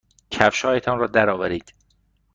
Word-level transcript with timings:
کفشهایتان 0.31 0.99
را 0.99 1.07
درآورید. 1.07 1.73